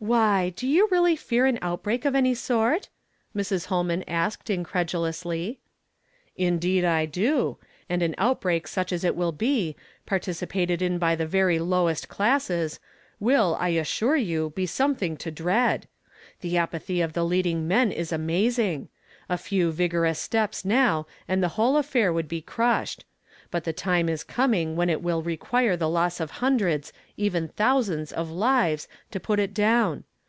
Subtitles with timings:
[0.10, 2.88] Why, do you really fear an outbreak of a«y sort?"
[3.36, 3.66] Mrs.
[3.66, 5.60] Holman asked incredulously."
[6.48, 11.26] Indeed I do; and an outbreak such as it amH 'be, participated in by the
[11.26, 12.80] very lowest classes,
[13.20, 15.86] \\ill, I assure you, be something to dread.
[16.40, 18.88] The apathy of the leading men is amazing.
[19.28, 23.04] A few vigorous steps now and the whole affair would be crushed;
[23.52, 28.12] but the time is coming when it will require the Joss of hundreds, even thousands,
[28.12, 30.04] of lives to put w I "SHALL THE DEAD ARISE?" 291 it down.